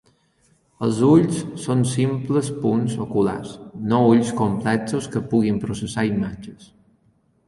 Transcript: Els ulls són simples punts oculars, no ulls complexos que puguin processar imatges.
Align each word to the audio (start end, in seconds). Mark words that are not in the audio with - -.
Els 0.85 0.99
ulls 1.07 1.41
són 1.65 1.83
simples 1.89 2.49
punts 2.63 2.95
oculars, 3.05 3.51
no 3.91 3.99
ulls 4.15 4.31
complexos 4.39 5.11
que 5.17 5.21
puguin 5.35 5.61
processar 5.67 6.07
imatges. 6.09 6.67